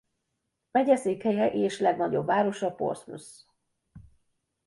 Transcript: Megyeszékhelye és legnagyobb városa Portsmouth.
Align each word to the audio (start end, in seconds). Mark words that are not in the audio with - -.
Megyeszékhelye 0.71 1.51
és 1.51 1.79
legnagyobb 1.79 2.25
városa 2.25 2.71
Portsmouth. 2.75 3.29